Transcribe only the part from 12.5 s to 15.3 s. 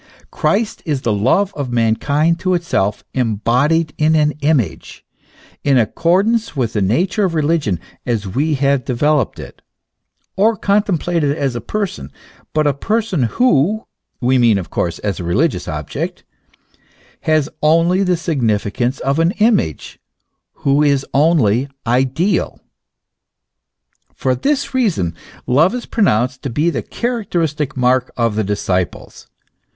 but a person who (we mean, of course, as a